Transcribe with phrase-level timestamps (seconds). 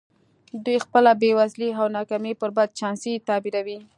[0.65, 3.77] دوی خپله بېوزلي او ناکامي پر بد چانسۍ تعبیروي